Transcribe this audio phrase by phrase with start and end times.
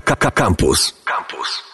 [0.00, 0.94] Campus.
[1.04, 1.68] Campus.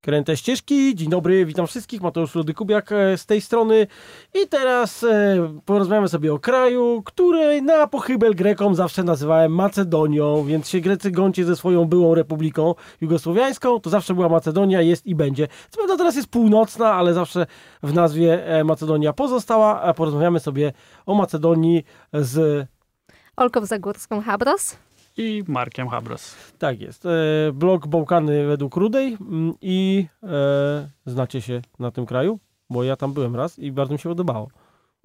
[0.00, 3.86] Kręte ścieżki, dzień dobry, witam wszystkich, Mateusz Rudy-Kubiak e, z tej strony
[4.34, 10.68] i teraz e, porozmawiamy sobie o kraju, który na pochybel Grekom zawsze nazywałem Macedonią, więc
[10.68, 15.48] się Grecy gącie ze swoją byłą republiką jugosłowiańską, to zawsze była Macedonia, jest i będzie.
[15.70, 17.46] Co prawda teraz jest północna, ale zawsze
[17.82, 20.72] w nazwie e, Macedonia pozostała, a porozmawiamy sobie
[21.06, 22.66] o Macedonii z
[23.36, 24.87] Olką Zagórską Habros.
[25.18, 26.34] I Markiem Habros.
[26.58, 27.06] Tak jest.
[27.06, 27.08] E,
[27.52, 32.38] blog Bałkany według Rudej mm, i e, znacie się na tym kraju,
[32.70, 34.48] bo ja tam byłem raz i bardzo mi się podobało.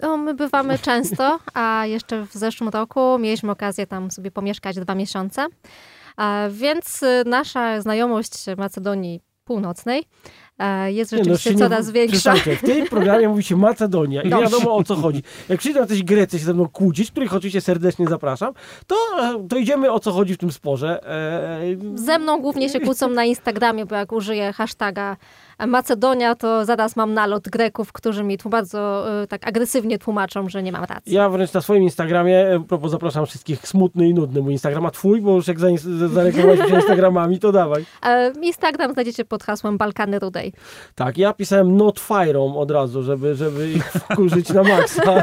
[0.00, 4.94] No, my bywamy często, a jeszcze w zeszłym roku mieliśmy okazję tam sobie pomieszkać dwa
[4.94, 5.46] miesiące.
[6.16, 10.04] A, więc y, nasza znajomość Macedonii Północnej
[10.58, 12.34] e, jest Nie, no, rzeczywiście się nie- coraz większa.
[12.34, 15.22] W tym programie mówi się Macedonia i wiadomo o co chodzi.
[15.48, 18.54] Jak przyjdą jacyś Grecy się ze mną kłócić, których oczywiście serdecznie zapraszam,
[18.86, 21.06] to, e, to idziemy o co chodzi w tym sporze.
[21.08, 21.60] E,
[21.94, 25.16] Ze mną głównie się kłócą na Instagramie, bo jak użyję hashtaga
[25.66, 30.62] Macedonia, to zaraz mam nalot Greków, którzy mi tu bardzo y, tak agresywnie tłumaczą, że
[30.62, 31.14] nie mam racji.
[31.14, 34.90] Ja wręcz na swoim Instagramie, e, propos zapraszam wszystkich, smutny i nudny mój Instagram, a
[34.90, 37.84] twój, bo już jak zareklamowałeś się Instagramami, to dawaj.
[38.04, 40.52] E, Instagram znajdziecie pod hasłem Balkany Rudej.
[40.94, 45.02] Tak, ja pisałem not fire'om od razu, żeby, żeby ich wkurzyć na maksa.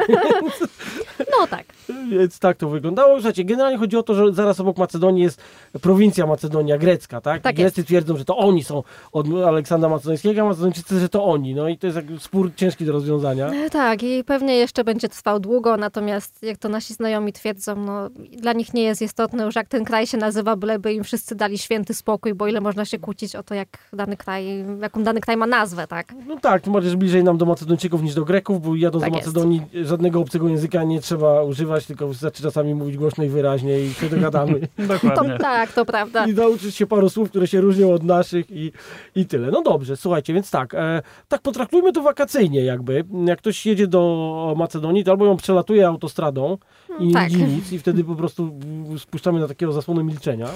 [1.42, 1.66] No tak.
[2.12, 3.14] Więc tak to wyglądało.
[3.14, 5.42] Słuchajcie, generalnie chodzi o to, że zaraz obok Macedonii jest
[5.82, 7.42] prowincja Macedonia grecka, tak?
[7.42, 11.56] Tak Grecy twierdzą, że to oni są od Aleksandra Macedońskiego, a Macedończycy, że to oni.
[11.56, 13.48] No i to jest spór ciężki do rozwiązania.
[13.48, 18.10] E, Tak, i pewnie jeszcze będzie trwał długo, natomiast jak to nasi znajomi twierdzą, no,
[18.38, 21.58] dla nich nie jest istotne już jak ten kraj się nazywa, byleby im wszyscy dali
[21.58, 25.38] święty spokój, bo ile można się kłócić o to, jak dany kraj, jaką dany kraj
[25.38, 26.14] ma nazwę, tak?
[26.28, 29.12] No tak, tym bardziej, że bliżej nam do Macedończyków niż do Greków, bo jadąc Tak
[29.12, 29.28] do jest.
[29.28, 33.94] Macedonii żadnego obcego języka nie trzeba używać, tylko wystarczy czasami mówić głośno i wyraźnie i
[33.94, 34.60] się dogadamy.
[34.78, 35.38] To, Dokładnie.
[35.38, 36.26] tak, to prawda.
[36.26, 38.72] I nauczyć się paru słów, które się różnią od naszych i,
[39.16, 39.52] i tyle.
[39.52, 43.04] No dobrze, słuchajcie, więc tak, e, tak potraktujmy to wakacyjnie jakby.
[43.26, 46.58] Jak ktoś jedzie do Macedonii, to albo ją przelatuje autostradą
[47.00, 47.30] i nie Tak.
[47.32, 50.48] widzi nic i wtedy po prostu mm, spuszczamy na takiego zasłonę milczenia.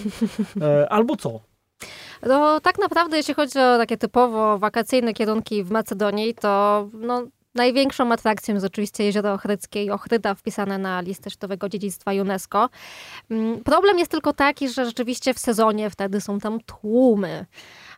[0.61, 1.39] E, albo co?
[2.27, 7.23] No tak naprawdę, jeśli chodzi o takie typowo wakacyjne kierunki w Macedonii, to no,
[7.55, 12.69] największą atrakcją jest oczywiście jezioro Ochryckie i Ochryda wpisane na listę Światowego Dziedzictwa UNESCO.
[13.31, 17.45] Mm, Problem jest tylko taki, że rzeczywiście w sezonie wtedy są tam tłumy.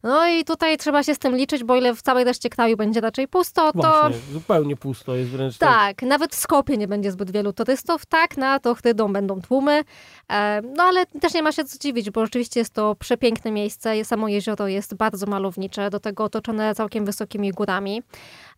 [0.04, 3.02] No i tutaj trzeba się z tym liczyć, bo ile w całej reszcie kraju będzie
[3.02, 5.58] raczej pusto, to Właśnie, zupełnie pusto jest wręcz.
[5.58, 5.70] tak.
[5.70, 8.06] tak, nawet w Skopie nie będzie zbyt wielu turystów.
[8.06, 9.84] Tak, nad Ochrydą będą tłumy.
[10.32, 14.06] E, No ale też nie ma się co dziwić, bo rzeczywiście jest to przepiękne miejsce.
[14.06, 18.02] Samo jezioro jest bardzo malownicze, do tego otoczone całkiem wysokimi górami,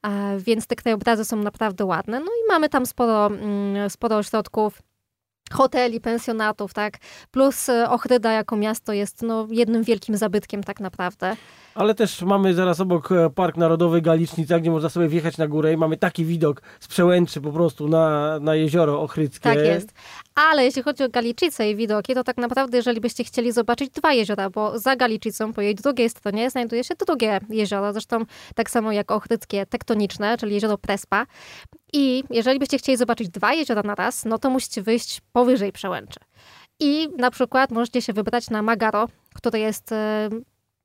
[0.08, 2.20] e, więc te krajobrazy są naprawdę ładne.
[2.20, 4.82] No i mamy tam sporo, mm, sporo ośrodków.
[5.54, 6.98] Hoteli, pensjonatów, tak?
[7.32, 11.36] Plus e, Ochryda jako miasto jest no, jednym wielkim zabytkiem tak naprawdę.
[11.80, 15.74] Ale też mamy zaraz obok e, Park Narodowy Galicznica, gdzie można sobie wjechać na górę
[15.74, 19.44] i mamy taki widok z przełęczy po prostu na, na jezioro Ochryckie.
[19.44, 19.94] Tak jest.
[20.36, 24.14] Ale jeśli chodzi o Galiczycę i widoki, to tak naprawdę, jeżeli byście chcieli zobaczyć dwa
[24.14, 28.26] jeziora, bo za Galiczycą po jej drugiej stronie znajduje się drugie jezioro, zresztą
[28.56, 31.26] tak samo jak ochryckie tektoniczne, czyli jezioro Prespa.
[31.94, 36.20] I jeżeli byście chcieli zobaczyć dwa jeziora na raz, no to musicie wyjść powyżej przełęczy.
[36.80, 40.30] I na przykład możecie się wybrać na Magaro, które jest e,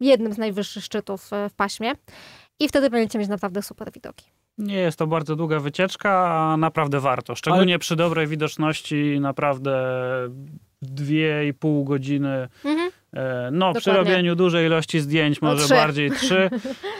[0.00, 1.92] jednym z najwyższych szczytów e, w paśmie.
[2.60, 4.26] I wtedy będziecie mieć naprawdę super widoki.
[4.58, 7.34] Nie jest to bardzo długa wycieczka, a naprawdę warto.
[7.34, 9.76] Szczególnie przy dobrej widoczności, naprawdę
[10.82, 12.48] dwie i pół godziny.
[12.64, 12.90] Mhm.
[13.12, 14.10] E, No, przy Dokładnie.
[14.12, 15.74] robieniu dużej ilości zdjęć, No, może trzy.
[15.74, 16.50] bardziej trzy.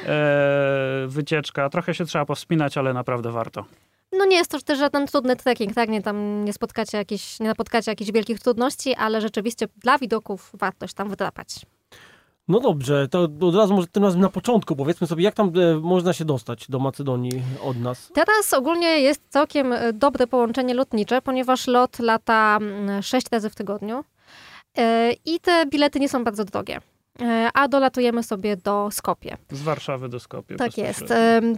[0.06, 1.68] E, wycieczka.
[1.70, 3.64] Trochę się trzeba powspinać, ale naprawdę warto.
[4.12, 5.88] No nie jest to też żaden trudny trekking, tak?
[5.88, 10.86] Nie, tam nie spotkacie jakichś, nie napotkacie jakichś wielkich trudności, ale rzeczywiście dla widoków warto
[10.86, 11.48] się tam wydrapać.
[12.48, 15.74] No dobrze, to od razu może tym razem na początku powiedzmy sobie, jak tam e,
[15.74, 18.10] można się dostać do Macedonii od nas.
[18.14, 22.58] Teraz ogólnie jest całkiem e, dobre połączenie lotnicze, ponieważ lot lata
[23.02, 24.04] 6 razy w tygodniu
[24.78, 26.80] e, i te bilety nie są bardzo drogie.
[27.54, 29.36] A dolatujemy sobie do Skopie.
[29.50, 30.56] Z Warszawy do Skopie.
[30.56, 31.04] Tak jest.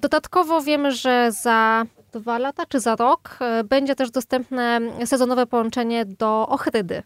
[0.00, 6.48] Dodatkowo wiemy, że za dwa lata czy za rok będzie też dostępne sezonowe połączenie do
[6.48, 7.02] Ochrydy.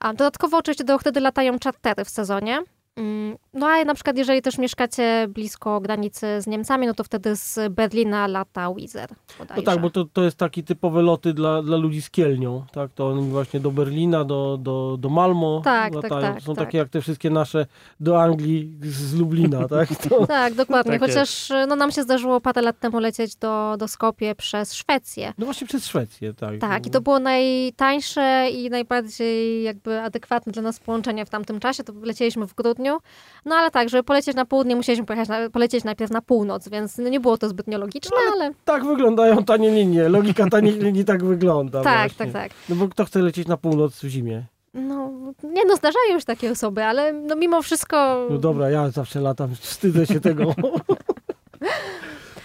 [0.00, 2.62] A dodatkowo oczywiście do Ochrydy latają czartery w sezonie.
[2.96, 7.36] Mm, No a na przykład jeżeli też mieszkacie blisko granicy z Niemcami, no to wtedy
[7.36, 9.10] z Berlina lata Wizer
[9.56, 12.90] No tak, bo to, to jest taki typowe loty dla, dla ludzi z Kielnią, tak?
[12.94, 16.34] To oni właśnie do Berlina, do, do, do Malmo Tak, tak, latają.
[16.34, 16.64] tak, Są tak.
[16.64, 17.66] takie jak te wszystkie nasze
[18.00, 19.88] do Anglii z Lublina, tak?
[20.08, 20.92] To, Tak, dokładnie.
[20.92, 25.32] Tak Chociaż no, nam się zdarzyło parę lat temu lecieć do, do Skopie przez Szwecję.
[25.38, 26.58] no właśnie przez Szwecję, tak.
[26.58, 31.84] Tak, i to było najtańsze i najbardziej jakby adekwatne dla nas połączenie w tamtym czasie.
[31.84, 32.98] To lecieliśmy w grudniu.
[33.44, 36.98] No ale tak, żeby polecieć na południe, musieliśmy pojechać na, polecieć najpierw na północ, więc
[36.98, 38.50] no, nie było to zbytnio logiczne, ale...
[38.64, 40.08] Tak wyglądają tanie linie.
[40.08, 41.82] Logika tanich linii tak wygląda.
[41.82, 42.32] Tak, właśnie.
[42.32, 42.58] tak, tak.
[42.68, 44.44] No bo kto chce lecieć na północ w zimie?
[44.74, 45.10] No,
[45.42, 48.26] nie no, zdarzają już takie osoby, ale no mimo wszystko...
[48.30, 50.54] No dobra, ja zawsze latam, wstydzę się tego.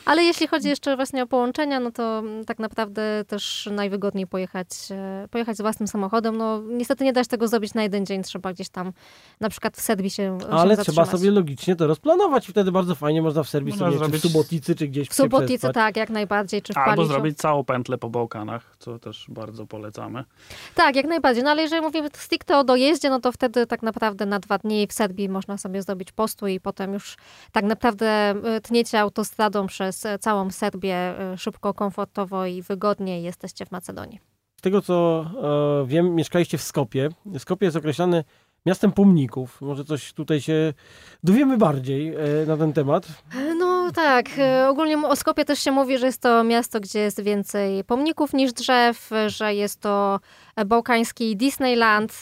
[0.09, 4.67] Ale jeśli chodzi jeszcze właśnie o połączenia, no to mm, tak naprawdę też najwygodniej pojechać,
[4.91, 6.37] e, pojechać z własnym samochodem.
[6.37, 8.93] No niestety nie da się tego zrobić na jeden dzień, trzeba gdzieś tam
[9.39, 12.95] na przykład w Serbii się Ale się trzeba sobie logicznie to rozplanować i wtedy bardzo
[12.95, 15.73] fajnie można w Serbii Można sobie czy zrobić- w Suboticy, czy gdzieś W Suboticy przespać.
[15.73, 17.07] tak, jak najbardziej, czy w Albo Paliczu.
[17.13, 20.23] zrobić całą pętlę po Bałkanach, co też bardzo polecamy.
[20.75, 21.43] Tak, jak najbardziej.
[21.43, 24.87] No ale jeżeli mówimy stricte o dojeździe, no to wtedy tak naprawdę na dwa dni
[24.87, 27.17] w Serbii można sobie zrobić postój i potem już
[27.51, 33.65] tak naprawdę y, tniecie autostradą przez e, całą Serbię y, szybko, komfortowo i wygodnie jesteście
[33.65, 34.19] w Macedonii.
[34.59, 35.25] Z tego co
[35.83, 37.09] e, wiem, mieszkaliście w Skopie.
[37.37, 38.23] Skopie jest określany
[38.65, 39.61] miastem pomników.
[39.61, 40.73] Może coś tutaj się
[41.23, 43.07] dowiemy bardziej e, na ten temat.
[43.59, 47.21] No tak, e, ogólnie o Skopie też się mówi, że jest to miasto, gdzie jest
[47.21, 50.19] więcej pomników niż drzew, że jest to
[50.65, 52.21] bałkański Disneyland,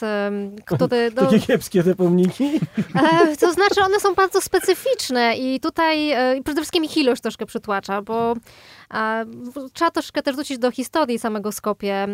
[0.64, 1.10] który...
[1.16, 2.60] No, Takie kiepskie te pomniki.
[2.94, 7.46] E, To znaczy, one są bardzo specyficzne i tutaj e, przede wszystkim ich ilość troszkę
[7.46, 8.34] przytłacza, bo
[9.72, 12.06] trzeba troszkę też wrócić do historii samego Skopie.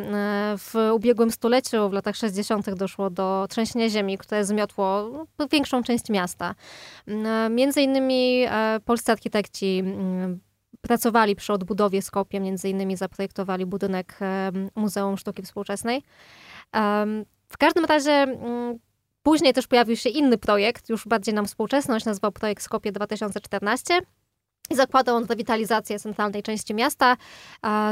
[0.59, 2.75] W ubiegłym stuleciu, w latach 60.
[2.75, 6.55] doszło do trzęsienia ziemi, które zmiotło no, większą część miasta.
[7.51, 8.45] Między innymi
[8.85, 9.44] polscy architekci
[9.81, 10.41] mm,
[10.81, 14.19] pracowali przy odbudowie Skopie, między innymi zaprojektowali budynek
[14.75, 16.03] Muzeum Sztuki Współczesnej.
[17.49, 18.79] W każdym razie mm,
[19.25, 24.01] Później też pojawił się inny projekt, już bardziej nam się nazywał projekt Skopie 2014
[24.71, 27.17] i zakładał on rewitalizację centralnej części miasta,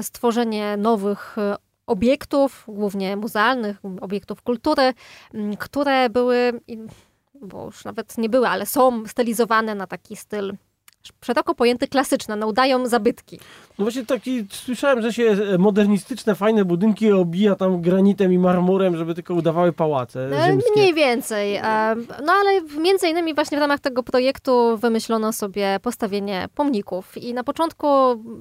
[0.02, 1.56] stworzenie nowych e,
[1.86, 4.94] obiektów, głównie muzealnych, obiektów kultury,
[5.58, 6.60] które były,
[7.40, 10.56] bo już nawet nie były, ale są stylizowane na taki styl
[11.24, 13.40] szeroko pojęty klasyczny, no udają zabytki.
[13.78, 19.14] No właśnie taki, słyszałem, że się modernistyczne, fajne budynki obija tam granitem i marmurem, żeby
[19.14, 20.58] tylko udawały pałace E.
[20.76, 21.56] Mniej więcej.
[21.56, 21.62] E,
[22.26, 27.44] No ale między innymi właśnie w ramach tego projektu wymyślono sobie postawienie pomników i na
[27.44, 27.86] początku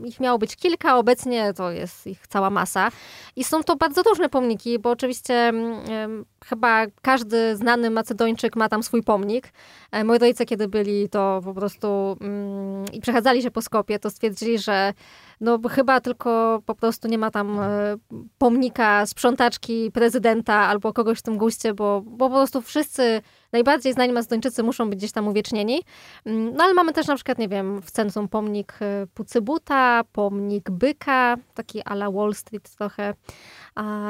[0.06, 2.90] ich miało być kilka, obecnie to jest ich cała masa
[3.36, 8.84] i są to bardzo różne pomniki, bo oczywiście mm, chyba każdy znany Macedończyk ma tam
[8.84, 9.54] swój pomnik.
[9.92, 14.10] E, Moi rodzice kiedy byli to po prostu mm, i przechadzali się po Skopie, to
[14.10, 14.94] stwierdzili, że
[15.42, 17.98] no chyba tylko po prostu nie ma tam e,
[18.38, 23.22] pomnika sprzątaczki prezydenta albo kogoś w tym guście, bo, bo po prostu wszyscy
[23.52, 25.82] najbardziej znani Macedończycy muszą być gdzieś tam uwiecznieni.
[26.26, 30.72] Mm, No ale mamy też na przykład, nie wiem, w centrum pomnik e, Pucybuta, pomnik
[30.72, 33.14] Byka, taki ala Wall Street trochę.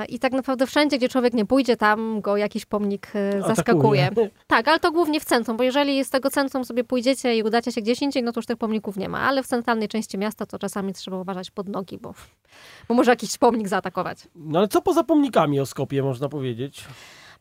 [0.09, 4.05] I tak naprawdę wszędzie, gdzie człowiek nie pójdzie, tam go jakiś pomnik e, zaskakuje.
[4.05, 4.29] Atakuje.
[4.47, 7.71] Tak, ale to głównie w centrum, bo jeżeli z tego centrum sobie pójdziecie i udacie
[7.71, 10.45] się gdzieś indziej, no to już tych pomników nie ma, ale w centralnej części miasta
[10.45, 12.13] to czasami trzeba uważać pod nogi, bo,
[12.87, 14.27] bo może jakiś pomnik zaatakować.
[14.35, 16.83] No ale co poza pomnikami o Skopie można powiedzieć?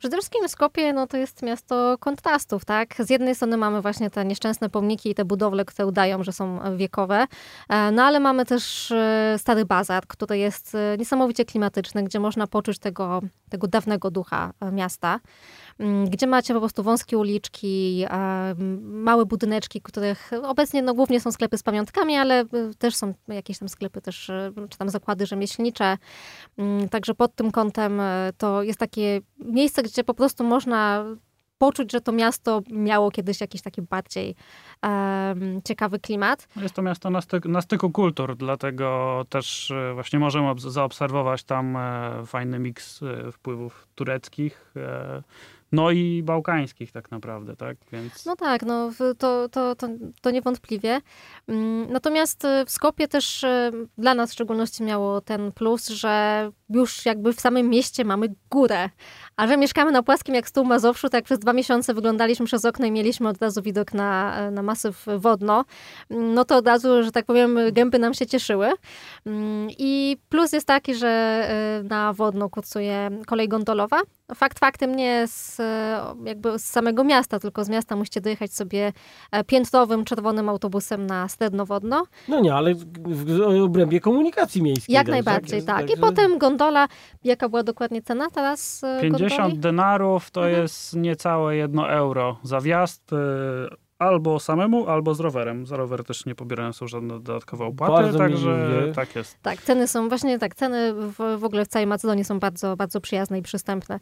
[0.00, 2.94] Przede wszystkim Skopie no, to jest miasto kontrastów, tak?
[2.98, 6.76] Z jednej strony mamy właśnie te nieszczęsne pomniki i te budowle, które udają, że są
[6.76, 7.26] wiekowe,
[7.68, 12.46] e, no ale mamy też e, Stary Bazar, który jest e, niesamowicie klimatyczny, gdzie można
[12.46, 13.20] poczuć tego,
[13.50, 15.20] tego dawnego ducha miasta,
[16.10, 18.04] gdzie macie po prostu wąskie uliczki,
[18.80, 22.46] małe budyneczki, których obecnie no, głównie są sklepy z pamiątkami, ale e,
[22.78, 25.98] też są jakieś tam sklepy też, e, czy tam zakłady rzemieślnicze,
[26.58, 31.04] Mm, Także pod tym kątem e, to jest takie miejsce, gdzie po prostu można
[31.58, 34.34] poczuć, że to miasto miało kiedyś jakiś taki bardziej
[34.82, 36.48] em, ciekawy klimat.
[36.56, 41.76] Jest to miasto na, styk, na styku kultur, dlatego też właśnie możemy ob- zaobserwować tam
[41.76, 45.22] e, fajny miks e, wpływów tureckich, e,
[45.72, 47.76] no i bałkańskich tak naprawdę, tak?
[47.92, 49.88] Więc No tak, no to, to, to,
[50.20, 51.00] to niewątpliwie.
[51.48, 56.50] Mm, Natomiast e, w Skopie też e, dla nas w szczególności miało ten plus, że
[56.70, 58.90] już jakby w samym mieście mamy górę.
[59.40, 62.86] A że mieszkamy na płaskim jak stół Mazowszu, tak przez dwa miesiące wyglądaliśmy przez okno
[62.86, 65.64] i mieliśmy od razu widok na, na masyw wodno,
[66.10, 68.72] no to od razu, że tak powiem, gęby nam się cieszyły.
[69.26, 71.42] Mm, I plus jest taki, że
[71.80, 74.00] y, na wodno kursuje kolej gondolowa.
[74.34, 75.58] Fakt faktem nie z,
[76.24, 78.92] jakby z samego miasta, tylko z miasta musicie dojechać sobie
[79.32, 82.04] e, piętrowym, czerwonym autobusem na Stedno Wodno.
[82.28, 82.84] No nie, ale w,
[83.24, 84.94] w obrębie komunikacji miejskiej.
[84.94, 85.76] Jak też, najbardziej, tak.
[85.76, 86.88] Także- I potem gondola,
[87.24, 89.60] jaka była dokładnie cena teraz e, 50 gondoli?
[89.62, 90.62] denarów to Mhm.
[90.62, 93.12] jest niecałe 1 euro za wjazd.
[93.12, 93.16] y,
[93.98, 95.66] Albo samemu, albo z rowerem.
[95.66, 99.38] Za rower też nie pobierają są żadne dodatkowe opłaty, Bardzo także tak jest.
[99.42, 103.00] Tak, ceny są, właśnie tak, ceny w, w ogóle w całej Macedonii są bardzo, bardzo
[103.00, 104.00] przyjazne i przystępne.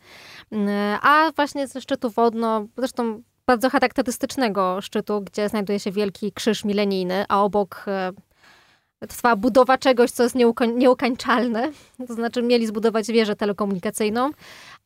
[0.52, 6.64] Mm, A właśnie ze szczytu Wodno, zresztą bardzo charakterystycznego szczytu, gdzie znajduje się wielki krzyż
[6.64, 8.12] milenijny, a obok e,
[9.08, 11.70] trwa budowa czegoś, co jest nieukoń, nieukańczalne.
[12.08, 14.30] To znaczy mieli zbudować wieżę telekomunikacyjną,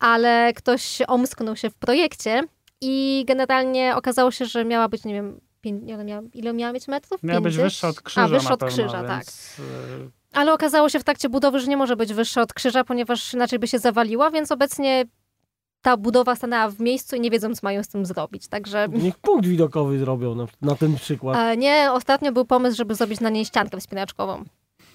[0.03, 2.43] ale ktoś omsknął się w projekcie
[2.81, 7.23] i generalnie okazało się, że miała być, nie wiem, ile miała, ile miała mieć metrów?
[7.23, 7.65] Miała być 50?
[7.65, 9.19] wyższa od krzyża A, wyższa od pewno, krzyża, tak.
[9.25, 12.85] więc, y, Ale okazało się w trakcie budowy, że nie może być wyższa od krzyża,
[12.85, 15.05] ponieważ inaczej by się zawaliła, więc obecnie
[15.83, 18.49] ta budowa stanęła w miejscu i nie wiedzą, co mają z tym zrobić.
[18.49, 21.37] Także Niech punkt widokowy zrobią na, na ten przykład.
[21.37, 24.45] e, nie, ostatnio był pomysł, żeby zrobić na niej ściankę wspinaczkową.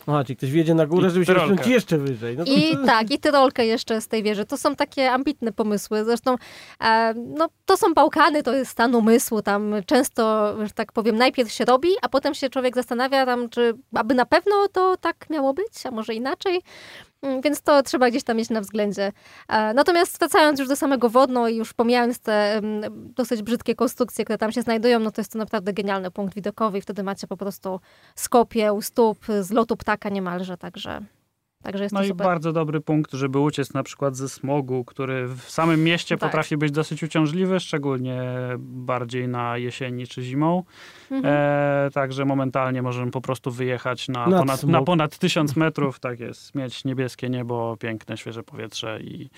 [0.08, 2.38] Aha, czyli ktoś wjedzie na górę, I żeby się wspiąć jeszcze wyżej.
[2.38, 4.46] No to, I tak, i tyrolkę jeszcze z tej wieży.
[4.46, 6.06] To są takie ambitne pomysły.
[6.06, 6.36] Zresztą
[6.84, 9.42] e, no, to są Bałkany, to jest stan umysłu.
[9.42, 13.74] Tam często, że tak powiem, najpierw się robi, a potem się człowiek zastanawia tam, czy
[13.96, 16.62] aby na pewno to tak miało być, a może inaczej.
[17.22, 19.12] Mm, Więc to trzeba gdzieś tam mieć na względzie.
[19.48, 24.38] E, Natomiast wracając już do samego wodno i już pomijając te dosyć brzydkie konstrukcje, które
[24.38, 27.38] tam się znajdują, no to jest to naprawdę genialny punkt widokowy i wtedy macie po
[27.38, 27.80] prostu
[28.16, 31.02] skopie u stóp z lotu ptaka niemalże, także,
[31.68, 32.28] także jest No to i super.
[32.28, 36.30] bardzo dobry punkt, żeby uciec na przykład ze smogu, który w samym mieście Tak.
[36.30, 38.22] potrafi być dosyć uciążliwy, szczególnie
[38.60, 40.64] bardziej na jesieni czy zimą.
[41.12, 41.36] Mhm.
[41.38, 44.72] E, także momentalnie możemy po prostu wyjechać na Nad ponad, smog.
[44.72, 49.30] na ponad tysiąc metrów, tak jest, mieć niebieskie niebo, piękne, świeże powietrze i,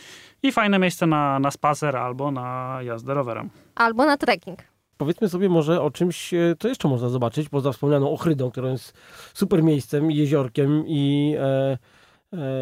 [0.43, 3.49] i fajne miejsce na, na spacer albo na jazdę rowerem.
[3.75, 4.59] Albo na trekking.
[4.97, 8.93] Powiedzmy sobie może o czymś, e, co jeszcze można zobaczyć, poza wspomnianą Ochrydą, która jest
[9.33, 11.77] super miejscem, i jeziorkiem i, e,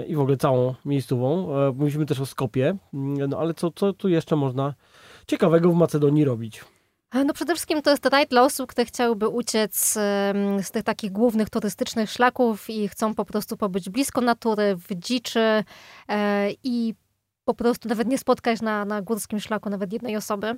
[0.08, 1.56] i w ogóle całą miejscową.
[1.58, 4.74] E, mówiliśmy też o Skopie, Mm, no ale co, co tu jeszcze można
[5.28, 6.66] ciekawego w Macedonii robić?
[7.26, 9.94] No przede wszystkim to jest rajd dla osób, które chciałyby uciec
[10.62, 15.64] z tych takich głównych turystycznych szlaków i chcą po prostu pobyć blisko natury, w dziczy
[16.10, 16.94] e, i
[17.46, 20.56] po prostu nawet nie spotkać na, na górskim szlaku nawet jednej osoby,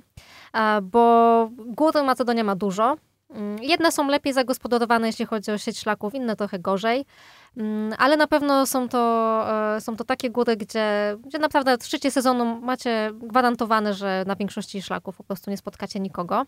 [0.52, 2.96] E, bo gór Macedonia ma dużo.
[3.34, 7.04] Mm, Jedne są lepiej zagospodarowane, jeśli chodzi o sieć szlaków, inne trochę gorzej.
[7.56, 9.44] Mm, Ale na pewno są to,
[9.76, 14.36] e, są to takie góry, gdzie, gdzie naprawdę w szczycie sezonu macie gwarantowane, że na
[14.36, 16.46] większości szlaków po prostu nie spotkacie nikogo.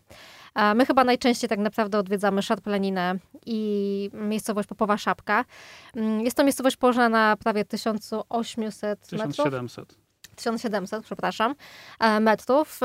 [0.54, 3.14] E, My chyba najczęściej tak naprawdę odwiedzamy Szarplaninę
[3.46, 5.44] i miejscowość Popowa Szapka.
[5.96, 9.36] Mm, Jest to miejscowość położona na prawie 1800 metrów.
[9.36, 9.94] 1700.
[10.36, 11.54] 1700, przepraszam,
[12.00, 12.80] e, metrów.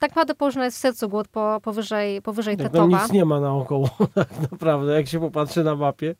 [0.00, 3.02] Tak naprawdę położona jest w sercu gór, po, powyżej, powyżej Jak tam Tetowa.
[3.02, 6.14] nic nie ma naokoło, tak naprawdę, jak się popatrzy na mapie.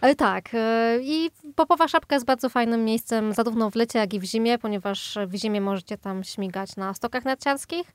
[0.00, 0.50] Ale tak.
[0.54, 4.58] e, I Popowa Szapka jest bardzo fajnym miejscem zarówno w lecie, jak i w zimie,
[4.58, 7.92] ponieważ w zimie możecie tam śmigać na stokach narciarskich.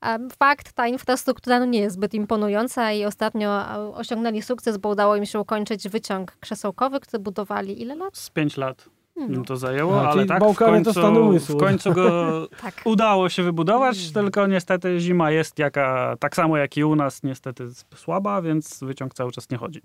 [0.00, 4.88] Em, Fakt, ta infrastruktura no nie jest zbyt imponująca i ostatnio e, osiągnęli sukces, bo
[4.88, 8.16] udało im się ukończyć wyciąg krzesełkowy, który budowali ile lat?
[8.16, 11.92] Z 5 lat Im to zajęło, A, ale tak w Bałkany to końcu, w końcu
[11.92, 12.80] go Tak.
[12.84, 17.68] udało się wybudować, tylko niestety zima jest jaka, tak samo jak i u nas, niestety
[17.94, 19.82] słaba, więc wyciąg cały czas nie chodzi.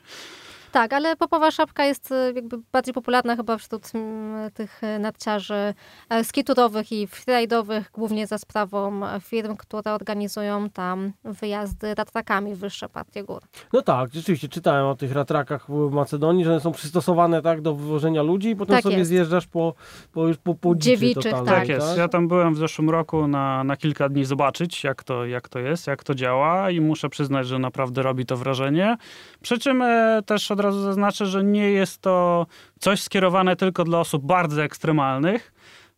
[0.72, 5.74] Tak, ale popowa szapka jest e, jakby bardziej popularna chyba wśród mm, tych e, narciarzy
[6.10, 12.90] e, skiturowych i freeridowych, głównie za sprawą firm, które organizują tam wyjazdy ratrakami w wyższe
[12.90, 13.42] partie gór.
[13.74, 17.76] No tak, rzeczywiście czytałem o tych ratrakach w Macedonii, że one są przystosowane tak do
[17.76, 19.10] wywożenia ludzi i potem Tak sobie jest.
[19.10, 19.74] zjeżdżasz po,
[20.12, 21.46] po już po, po Dziewiczych, tak.
[21.46, 21.98] Tak jest.
[21.98, 25.60] Ja tam byłem w zeszłym roku na, na kilka dni zobaczyć, jak to, jak to
[25.60, 28.98] jest, jak to działa i muszę przyznać, że naprawdę robi to wrażenie.
[29.42, 32.46] Przy czym e, też od razu zaznaczę, że nie jest to
[32.80, 35.54] coś skierowane tylko dla osób bardzo ekstremalnych,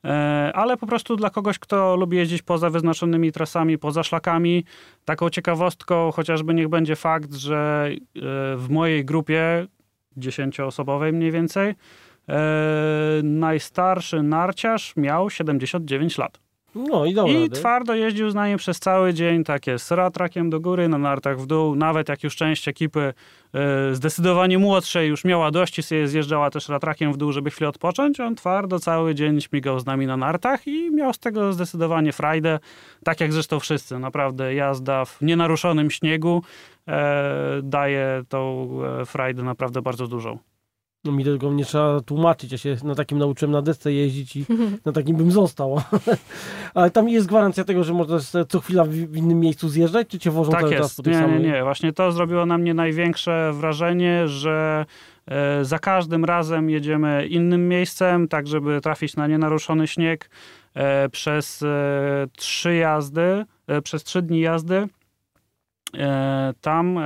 [0.05, 4.65] e, ale po prostu dla kogoś, kto lubi jeździć poza wyznaczonymi trasami, poza szlakami.
[5.05, 7.99] Taką ciekawostką chociażby niech będzie fakt, że e,
[8.57, 9.67] w mojej grupie,
[10.17, 11.75] dziesięcioosobowej mniej więcej,
[12.29, 12.41] e,
[13.23, 16.50] najstarszy narciarz miał 79 lat.
[16.75, 17.33] No i dobra.
[17.33, 21.39] I twardo jeździł z nami przez cały dzień, tak jest, ratrakiem do góry, na nartach
[21.39, 23.13] w dół, nawet jak już część ekipy
[23.91, 27.69] y, zdecydowanie młodszej już miała dość i sobie zjeżdżała też ratrakiem w dół, żeby chwilę
[27.69, 32.11] odpocząć, on twardo cały dzień śmigał z nami na nartach i miał z tego zdecydowanie
[32.11, 32.59] frajdę,
[33.03, 36.43] tak jak zresztą wszyscy, naprawdę jazda w nienaruszonym śniegu
[36.87, 38.69] e, daje tą
[39.01, 40.50] e, frajdę naprawdę bardzo dużą.
[41.03, 42.51] No mi tego nie trzeba tłumaczyć.
[42.51, 44.45] Ja się na takim nauczyłem na desce jeździć i
[44.85, 45.81] na takim bym został.
[46.73, 50.31] Ale tam jest gwarancja tego, że można co chwila w innym miejscu zjeżdżać, czy cię
[50.31, 50.83] wożą tak cały jest.
[50.83, 51.41] czas po tych nie, samych?
[51.41, 54.85] Nie, nie, właśnie to zrobiło na mnie największe wrażenie, że
[55.27, 60.29] e, za każdym razem jedziemy innym miejscem, tak żeby trafić na nienaruszony śnieg
[60.73, 63.45] e, przez e, trzy jazdy,
[63.83, 64.87] przez trzy dni jazdy.
[66.61, 66.99] Tam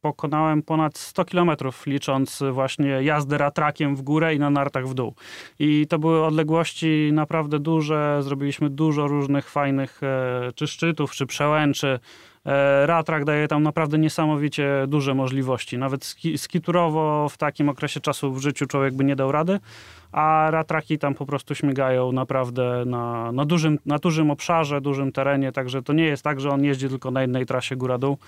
[0.00, 5.14] pokonałem ponad 100 kilometrów, licząc właśnie jazdę ratrakiem w górę i na nartach w dół.
[5.58, 8.20] I to były odległości naprawdę duże.
[8.22, 12.00] Zrobiliśmy dużo różnych fajnych e, czy szczytów, czy przełęczy.
[12.46, 15.78] E, Ratrak daje tam naprawdę niesamowicie duże możliwości.
[15.78, 19.60] Nawet ski, skiturowo w takim okresie czasu w życiu człowiek by nie dał rady,
[20.12, 25.52] a ratraki tam po prostu śmigają naprawdę na, na, dużym, na dużym obszarze, dużym terenie,
[25.52, 28.18] także to nie jest tak, że on jeździ tylko na jednej trasie góra-dół.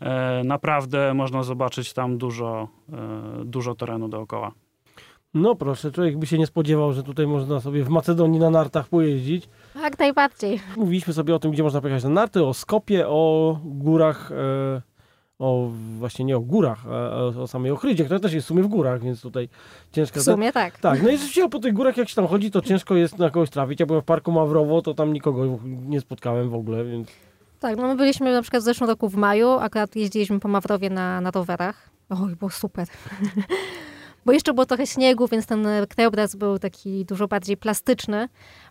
[0.00, 4.52] E, Naprawdę można zobaczyć tam dużo, e, dużo terenu dookoła.
[5.34, 8.88] No proszę, człowiek by się nie spodziewał, że tutaj można sobie w Macedonii na nartach
[8.88, 9.48] pojeździć.
[9.82, 10.60] Jak najbardziej.
[10.76, 14.82] Mówiliśmy sobie o tym, gdzie można pojechać na narty, o Skopie, o górach, e,
[15.38, 18.66] o właśnie nie o górach, a o samej Ochrydzie, która też jest w sumie w
[18.66, 19.48] górach, więc tutaj
[19.92, 20.20] ciężko...
[20.20, 20.78] W sumie tak.
[20.78, 23.30] Tak, no i rzeczywiście po tych górach, jak się tam chodzi, to ciężko jest na
[23.30, 23.80] kogoś trafić.
[23.80, 27.08] Ja byłem w parku Mawrowo, to tam nikogo nie spotkałem w ogóle, więc...
[27.60, 30.90] Tak, no my byliśmy na przykład w zeszłym roku w maju, akurat jeździliśmy po Mawrowie
[30.90, 31.90] na, na rowerach.
[32.10, 32.88] Oj, było super.
[34.26, 38.28] Bo jeszcze było trochę śniegu, więc ten krajobraz był taki dużo bardziej plastyczny.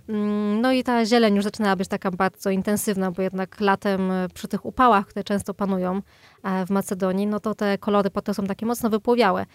[0.10, 4.28] Mm, No i ta zieleń już zaczynała być taka bardzo intensywna, bo jednak latem e,
[4.34, 6.02] przy tych upałach, które często panują
[6.44, 9.46] e, w Macedonii, no to te kolory potem są takie mocno wypłowiałe.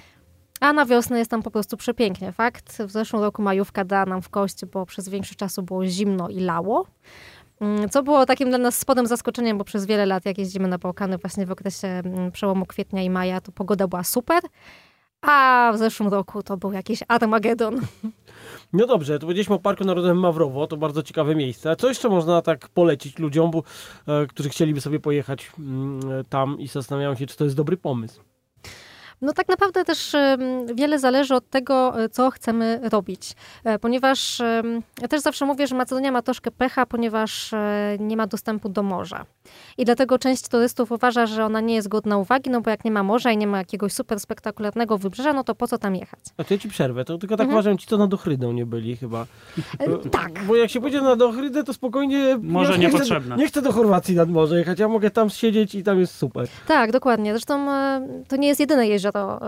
[0.60, 2.32] A na wiosnę jest tam po prostu przepięknie.
[2.32, 6.28] Fakt, w zeszłym roku majówka dała nam w kości, bo przez większość czasu było zimno
[6.28, 6.86] i lało.
[7.60, 10.78] Mm, Co było takim dla nas spodem zaskoczeniem, bo przez wiele lat, jak jeździmy na
[10.78, 14.42] Bałkany właśnie w okresie mm, przełomu kwietnia i maja, to pogoda była super.
[15.22, 17.80] A w zeszłym roku to był jakiś Armagedon.
[18.72, 21.70] No dobrze, to powiedzieliśmy o Parku Narodowym Mawrowo, to bardzo ciekawe miejsce.
[21.70, 23.62] A co jeszcze można tak polecić ludziom, bo,
[24.08, 28.20] e, którzy chcieliby sobie pojechać mm, tam i zastanawiają się, czy to jest dobry pomysł?
[29.22, 30.16] No tak naprawdę też
[30.74, 33.32] wiele zależy od tego, e, co chcemy robić.
[33.64, 34.42] E, Ponieważ
[35.02, 38.82] ja też zawsze mówię, że Macedonia ma troszkę pecha, ponieważ e, nie ma dostępu do
[38.82, 39.26] morza.
[39.78, 42.90] I dlatego część turystów uważa, że ona nie jest godna uwagi, no bo jak nie
[42.90, 46.20] ma morza i nie ma jakiegoś super spektakularnego wybrzeża, no to po co tam jechać?
[46.36, 47.54] A to ja ci przerwę, to tylko tak Mhm.
[47.58, 49.26] uważam, ci co na Dochrydę nie byli chyba.
[49.78, 50.44] E, Bo- tak.
[50.46, 52.38] Bo jak się pójdzie na Dochrydę, to spokojnie...
[52.42, 53.36] Może ja nie chcę, niepotrzebne.
[53.36, 56.46] nie chcę do Chorwacji nad morze jechać, ja mogę tam siedzieć i tam jest super.
[56.66, 57.32] Tak, dokładnie.
[57.32, 59.40] Zresztą e, to nie jest jedyne jezioro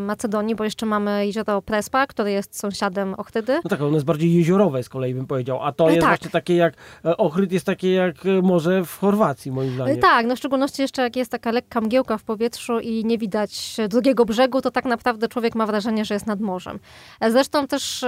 [0.00, 3.60] Macedonii, bo jeszcze mamy jezioro Prespa, które jest sąsiadem Ochtydy.
[3.64, 6.10] No tak, ono jest bardziej jeziorowe z kolei bym powiedział, a to E, jest tak.
[6.10, 6.74] właśnie takie jak,
[7.18, 9.98] Ochryd jest takie jak morze w Chorwacji moim E, zdaniem.
[10.00, 13.76] Tak, no w szczególności jeszcze jak jest taka lekka mgiełka w powietrzu i nie widać
[13.88, 16.78] drugiego brzegu, to tak naprawdę człowiek ma wrażenie, że jest nad morzem.
[17.20, 18.04] E, Zresztą też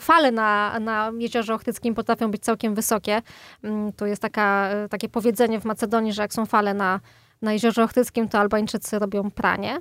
[0.00, 3.22] fale na, na jeziorze Ochtyckim potrafią być całkiem wysokie.
[3.62, 7.00] Mm, Tu jest taka, e, takie powiedzenie w Macedonii, że jak są fale na,
[7.42, 9.78] na jeziorze Ochtyckim, to Albańczycy robią pranie.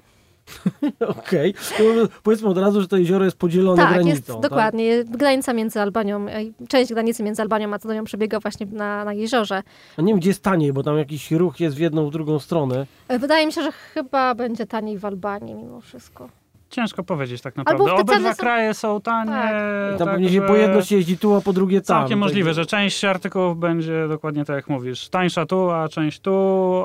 [1.19, 1.83] Okej, to
[2.23, 4.15] powiedzmy od razu, że to jezioro jest podzielone tak, granicą.
[4.15, 4.39] jest tak?
[4.39, 5.03] dokładnie.
[5.03, 9.63] Granica między Albanią, e, część granicy między Albanią a Macedonią przebiega właśnie na, na jeziorze.
[9.97, 12.39] A nie wiem, gdzie jest taniej, bo tam jakiś ruch jest w jedną, w drugą
[12.39, 12.85] stronę.
[13.07, 16.29] E, Wydaje mi się, że chyba będzie taniej w Albanii mimo wszystko.
[16.69, 17.93] Ciężko powiedzieć tak naprawdę.
[17.93, 19.31] Obydwa ceny są- kraje są tanie.
[19.31, 19.51] Tak.
[19.95, 21.99] I tam tak, pewnie się że po jedno się jeździ tu, a po drugie tam.
[22.01, 25.09] Całkiem możliwe, że- że część artykułów będzie dokładnie tak jak mówisz.
[25.09, 26.35] Tańsza tu, a część tu.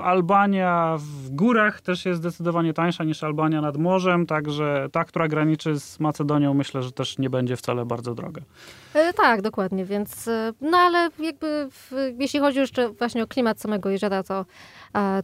[0.05, 5.81] Albania w górach też jest zdecydowanie tańsza niż Albania nad morzem, także ta, która graniczy
[5.81, 8.40] z Macedonią, myślę, że też nie będzie wcale bardzo droga.
[8.95, 13.61] E, tak, dokładnie, więc e, no ale jakby w, jeśli chodzi jeszcze właśnie o klimat
[13.61, 14.45] samego jeziora, to,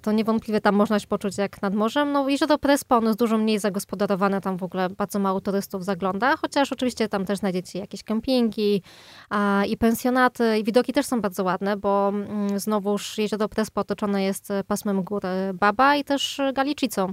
[0.02, 2.12] to niewątpliwie tam można się poczuć jak nad morzem.
[2.12, 6.36] No jezioro Prespa, ono jest dużo mniej zagospodarowane, tam w ogóle bardzo mało turystów zagląda,
[6.36, 8.82] chociaż oczywiście tam też znajdziecie jakieś kempingi
[9.30, 14.22] a, i pensjonaty i widoki też są bardzo ładne, bo mm, znowuż jezioro Prespa otoczone
[14.22, 17.12] jest pasmem gór e, Baba i też Galicicą,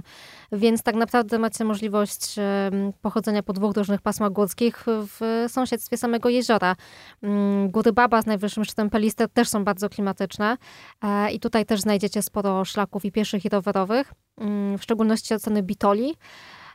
[0.52, 2.70] więc tak naprawdę macie możliwość e,
[3.02, 6.76] pochodzenia po dwóch różnych pasmach górskich w sąsiedztwie samego jeziora.
[7.22, 10.56] Mm, Góry Baba z najwyższym szczytem Pelister też są bardzo klimatyczne
[11.02, 15.62] e, i tutaj też znajdziecie sporo szlaków i pieszych i rowerowych, mm, w szczególności oceny
[15.62, 16.14] Bitoli.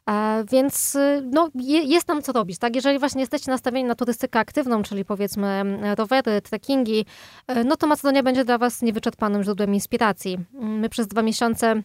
[0.09, 2.75] E, Więc y, no, je, jest tam co robić, tak?
[2.75, 7.05] Jeżeli właśnie jesteście nastawieni na turystykę aktywną, czyli powiedzmy e, rowery, trekkingi,
[7.47, 10.38] e, no to Macedonia będzie dla was niewyczerpanym źródłem inspiracji.
[10.53, 11.83] My przez dwa miesiące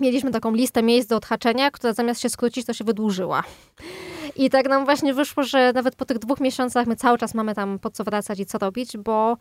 [0.00, 3.42] mieliśmy taką listę miejsc do odhaczenia, która zamiast się skrócić, to się wydłużyła.
[4.36, 7.54] I tak nam właśnie wyszło, że nawet po tych dwóch miesiącach my cały czas mamy
[7.54, 9.36] tam po co wracać i co robić, bo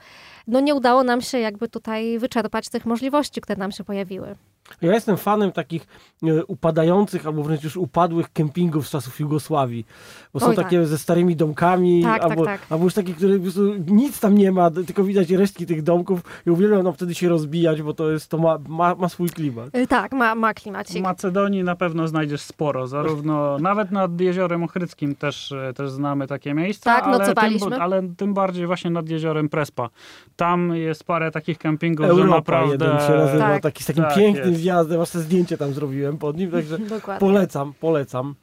[0.47, 4.35] no nie udało nam się jakby tutaj wyczerpać tych możliwości, które nam się pojawiły.
[4.81, 5.87] Ja jestem fanem takich
[6.23, 9.85] e, upadających albo wręcz już upadłych kempingów z czasów Jugosławii.
[10.33, 12.61] Bo są Oj, takie ze starymi domkami, Tak, tak, albo, tak.
[12.69, 16.21] albo już takie, które po prostu nic tam nie ma, tylko widać resztki tych domków
[16.47, 19.75] i uwielbiam nam wtedy się rozbijać, bo to jest to ma, ma, ma swój klimat.
[19.75, 21.03] Y, Tak, ma, ma W klimacik.
[21.03, 26.53] Macedonii na pewno znajdziesz sporo, zarówno nawet nad Jeziorem Ochryckim też, e, też znamy takie
[26.53, 29.89] miejsca, Tak, ale, tym, ale tym bardziej właśnie nad Jeziorem Prespa.
[30.35, 32.71] Tam jest parę takich kempingów, że Europa naprawdę...
[32.85, 33.63] jeden się nazywa, Tak.
[33.63, 34.63] taki z takim Tak pięknym jest.
[34.63, 37.19] zjazdem, aż te zdjęcie tam zrobiłem pod nim, także Dokładnie.
[37.19, 38.35] polecam, polecam.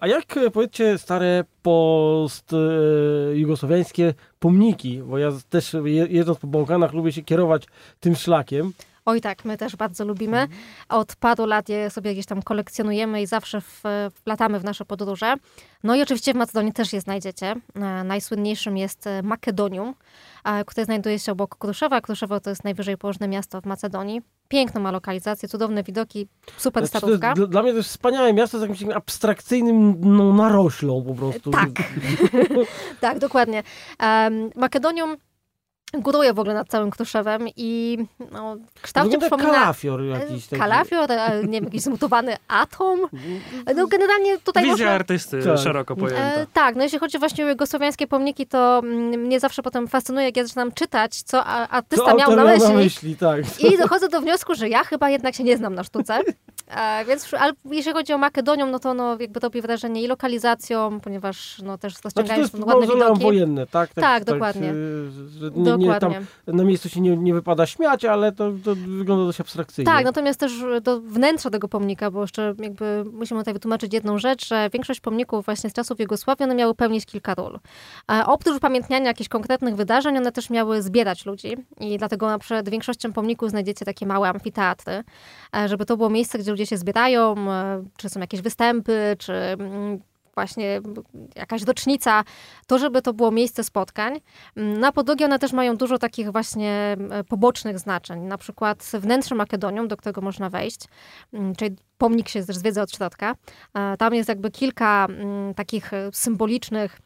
[0.00, 7.12] A jak, e, powiedzcie, stare post-jugosłowiańskie pomniki, bo ja też je- jedząc po Bałkanach lubię
[7.12, 7.66] się kierować
[8.00, 8.72] tym szlakiem.
[9.06, 10.48] Oj tak, my też bardzo lubimy.
[10.88, 13.60] Od paru lat je sobie gdzieś tam kolekcjonujemy i zawsze
[14.14, 15.34] wplatamy w nasze podróże.
[15.82, 17.54] No i oczywiście w Macedonii też je znajdziecie.
[17.74, 19.94] E, Najsłynniejszym jest e, Makedonium,
[20.44, 22.00] e, które znajduje się obok Kruszewa.
[22.00, 24.22] Kruszewo to jest najwyżej położone miasto w Macedonii.
[24.48, 28.60] Piękną ma lokalizację, cudowne widoki, super Znaczy, jest, dla, mnie to jest wspaniałe miasto z
[28.60, 31.50] jakimś takim abstrakcyjnym no, naroślą po prostu.
[31.50, 31.70] Tak.
[33.00, 33.62] Tak, dokładnie.
[33.98, 35.16] Em, Makedonium
[35.98, 37.98] góruje w ogóle nad całym Kruszewem i
[38.32, 39.58] no, w kształcie Wygląda przypomina...
[39.60, 40.60] kalafior jakiś taki.
[40.62, 43.00] Kalafior, e, nie wiem, jakiś zmutowany atom.
[43.76, 44.90] No generalnie tutaj Wizja można...
[44.90, 45.58] artysty Tak.
[45.58, 46.22] szeroko pojęta.
[46.22, 50.26] E, tak, no jeśli chodzi właśnie o jugosłowiańskie pomniki, to mm, mnie zawsze potem fascynuje,
[50.26, 52.68] jak ja zaczynam czytać, co a- Co artysta miał na myśli.
[52.68, 53.60] na myśli, tak.
[53.60, 56.18] I dochodzę do wniosku, że ja chyba jednak się nie znam na sztuce.
[56.68, 61.00] E, więc, ale jeśli chodzi o Makedonią, no to no, jakby robi wrażenie i lokalizacją,
[61.00, 63.22] ponieważ no, też Znaczy to rozciągają jest się ładne widoki.
[63.22, 63.94] wojenne, tak?
[63.94, 64.70] Tak, dokładnie.
[64.70, 66.20] y, że nie, nie, tam Dokładnie.
[66.46, 69.92] na miejscu się nie, nie wypada śmiać, ale to, to wygląda dość abstrakcyjnie.
[69.92, 74.48] Tak, natomiast też do wnętrza tego pomnika, bo jeszcze jakby musimy tutaj wytłumaczyć jedną rzecz,
[74.48, 77.58] że większość pomników właśnie z czasów Jugosławii, one miały pełnić kilka ról.
[78.12, 82.68] E, oprócz upamiętniania jakichś konkretnych wydarzeń, one też miały zbierać ludzi i dlatego na przykład
[82.68, 85.04] większością pomników znajdziecie takie małe amfiteatry,
[85.66, 90.00] żeby to było miejsce, gdzie ludzie się zbierają, e, czy są jakieś występy, czy mm,
[90.34, 90.80] właśnie
[91.36, 92.24] jakaś rocznica,
[92.66, 94.20] to żeby to było miejsce spotkań.
[94.56, 99.88] Na podłogi one też mają dużo takich właśnie e, pobocznych znaczeń, na przykład wnętrze Makedonium,
[99.88, 100.80] do którego można wejść,
[101.32, 103.34] mm, czyli pomnik się zwiedza od środka.
[103.74, 106.98] E, Tam jest jakby kilka mm, takich symbolicznych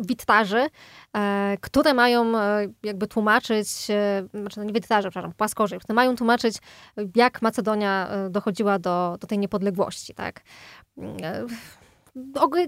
[0.00, 0.68] witraży,
[1.16, 6.16] e, które mają e, jakby tłumaczyć, e, znaczy no nie witraże, przepraszam, płaskorze, które mają
[6.16, 6.56] tłumaczyć,
[7.16, 10.40] jak Macedonia e, dochodziła do, do tej niepodległości, tak.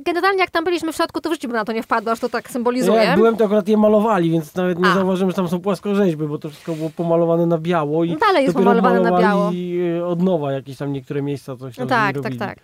[0.04, 2.20] Generalnie jak tam byliśmy w środku, to w życiu by na to nie wpadło, aż
[2.20, 2.96] to tak symbolizuje.
[2.96, 4.94] Ja jak byłem, to akurat je malowali, więc nawet nie A.
[4.94, 8.56] zauważyłem, że tam są płaskorzeźby, bo to wszystko było pomalowane na biało i dalej jest
[8.56, 9.20] pomalowane na biało.
[9.20, 12.58] malowali, e, od nowa jakieś tam niektóre miejsca coś tam tak, tak, tak.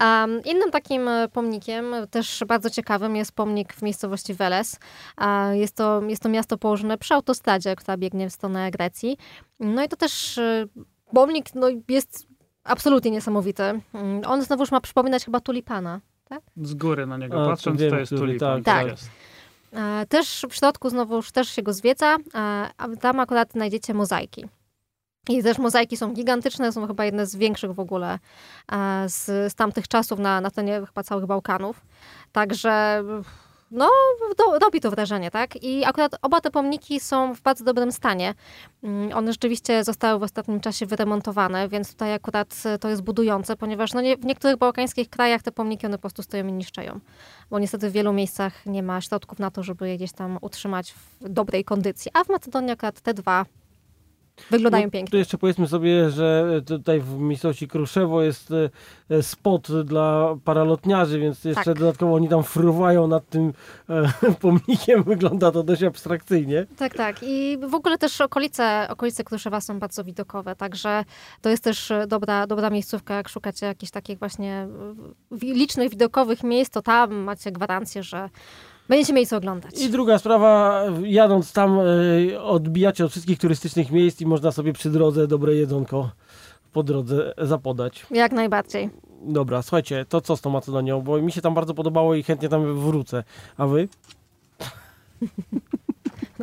[0.00, 4.78] Um, innym takim e, pomnikiem, też bardzo ciekawym, jest pomnik w miejscowości Veles.
[5.52, 9.16] Jest to, jest to miasto położone przy autostradzie, która biegnie w stronę Grecji.
[9.60, 10.66] No i to też e,
[11.14, 12.26] pomnik no, jest
[12.64, 13.62] absolutnie niesamowity.
[13.62, 16.00] Mm, On znowuż ma przypominać chyba tulipana.
[16.56, 18.62] Z góry na niego A, patrząc, wiem, to jest tulipan.
[18.62, 18.86] tak, tak.
[18.90, 19.10] Jest.
[19.72, 22.16] E, Też w środku znowuż też się go zwiedza,
[22.78, 24.44] a tam akurat znajdziecie mozaiki.
[25.28, 28.18] I też mozaiki są gigantyczne, są chyba jedne z większych w ogóle
[29.06, 31.80] z, z tamtych czasów na, na tlenie chyba całych Bałkanów.
[32.32, 33.04] Także
[33.70, 33.90] no,
[34.38, 35.62] do, robi to wrażenie, tak?
[35.62, 38.34] I akurat oba te pomniki są w bardzo dobrym stanie.
[38.82, 43.56] Mm, One rzeczywiście zostały w ostatnim czasie wyremontowane, więc tutaj akurat e, to jest budujące,
[43.56, 47.00] ponieważ no nie, w niektórych bałkańskich krajach te pomniki one po prostu stoją i niszczeją.
[47.50, 50.92] Bo niestety w wielu miejscach nie ma środków na to, żeby je gdzieś tam utrzymać
[50.92, 52.10] w dobrej kondycji.
[52.14, 53.44] A w Macedonii akurat te dwa
[54.50, 55.18] wyglądają No, Tu pięknie.
[55.18, 58.70] jeszcze powiedzmy sobie, że tutaj w miejscowości Kruszewo jest e,
[59.10, 61.78] e, spot dla paralotniarzy, więc jeszcze Tak.
[61.78, 63.52] dodatkowo oni tam fruwają nad tym
[63.90, 65.02] e, pomnikiem.
[65.02, 66.66] Wygląda to dość abstrakcyjnie.
[66.76, 67.16] Tak, tak.
[67.22, 71.04] I w ogóle też okolice, okolice Kruszewa są bardzo widokowe, także
[71.40, 74.68] to jest też e, dobra, dobra miejscówka, jak szukacie jakichś takich właśnie
[75.32, 78.30] e, licznych widokowych miejsc, to tam macie gwarancję, że
[78.88, 79.80] będziecie mieli co oglądać.
[79.80, 84.90] I druga sprawa, jadąc tam e, odbijacie od wszystkich turystycznych miejsc i można sobie przy
[84.90, 86.10] drodze dobre jedzonko
[86.72, 88.06] po drodze zapodać.
[88.10, 88.90] Jak najbardziej.
[89.22, 91.00] Dobra, słuchajcie, to co z tą Macedonią?
[91.00, 93.24] Bo mi się tam bardzo podobało i chętnie tam wrócę.
[93.56, 93.88] A wy?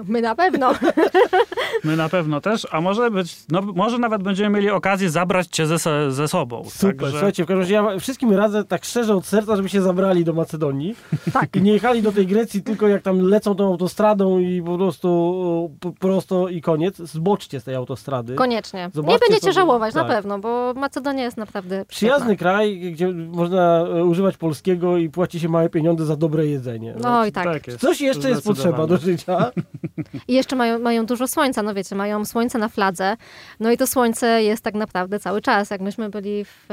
[0.08, 0.72] My na pewno.
[1.84, 5.68] My na pewno też, a może być, no, może nawet będziemy mieli okazję zabrać cię
[5.68, 6.64] ze, ze sobą.
[6.70, 9.82] Super, Także słuchajcie, w każdym razie ja wszystkim radzę tak szczerze od serca, żeby się
[9.82, 10.96] zabrali do Macedonii.
[11.34, 11.56] Tak.
[11.56, 15.72] I nie jechali do tej Grecji tylko jak tam lecą tą autostradą i po prostu
[15.80, 16.98] po, prosto i koniec.
[16.98, 18.36] Zboczcie z tej autostrady.
[18.36, 18.90] Koniecznie.
[18.94, 20.08] Zobaczcie nie będziecie sobie- żałować, tak.
[20.08, 22.36] na pewno, bo Macedonia jest naprawdę Przyjazny świetna.
[22.52, 26.96] kraj, gdzie można e, używać polskiego i płaci się małe pieniądze za dobre jedzenie.
[27.02, 27.44] No i tak.
[27.44, 27.80] tak jest.
[27.80, 29.52] Coś jeszcze jest potrzeba do życia.
[30.28, 33.18] I jeszcze mają, mają dużo słońca, no wiecie, mają słońce na fladze.
[33.60, 35.70] No i to słońce jest tak naprawdę cały czas.
[35.70, 36.68] Jak myśmy byli w,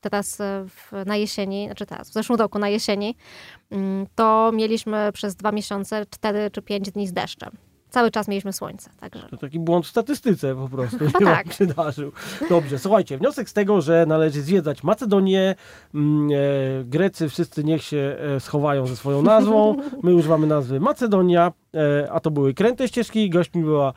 [0.00, 3.16] teraz w, na jesieni, znaczy teraz, w zeszłym roku na jesieni,
[3.70, 7.50] mm, to mieliśmy przez dwa miesiące cztery czy pięć dni z deszczem.
[7.94, 9.28] Cały czas mieliśmy słońce, także...
[9.30, 11.48] To taki błąd w statystyce po prostu Chyba się tak.
[11.48, 12.12] przydarzył.
[12.48, 15.54] Dobrze, słuchajcie, wniosek z tego, że należy zwiedzać Macedonię.
[15.94, 19.76] Mm, e, Grecy wszyscy niech się e, schowają ze swoją nazwą.
[20.02, 23.30] My używamy nazwy Macedonia, e, a to były Kręte Ścieżki.
[23.30, 23.92] Gośćmi była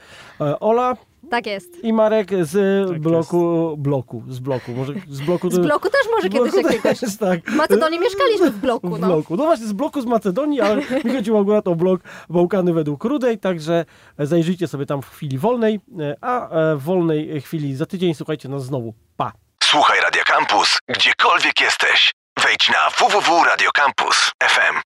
[0.59, 0.97] Ola
[1.29, 1.83] Tak jest.
[1.83, 5.49] i Marek z Tak bloku, bloku, z bloku, może z bloku.
[5.51, 6.99] Z to- bloku też może z kiedyś bloku jakiegoś...
[6.99, 7.51] też, tak.
[7.51, 9.07] W Macedonii mieszkaliśmy w bloku, W no.
[9.07, 9.35] bloku.
[9.35, 13.37] No właśnie, z bloku z Macedonii, ale mi chodziło akurat o blok Bałkany według Rudej,
[13.39, 13.85] także
[14.19, 15.79] zajrzyjcie sobie tam w chwili wolnej,
[16.21, 18.93] a e, w wolnej chwili za tydzień słuchajcie nas znowu.
[19.17, 19.31] Pa!
[19.63, 22.11] Słuchaj Radio Campus, gdziekolwiek jesteś.
[22.43, 24.81] Wejdź na www.radiocampus.fm.